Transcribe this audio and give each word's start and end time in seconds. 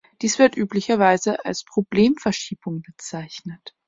Dies 0.23 0.39
wird 0.39 0.57
üblicherweise 0.57 1.45
als 1.45 1.63
Problemverschiebung 1.63 2.81
bezeichnet. 2.81 3.75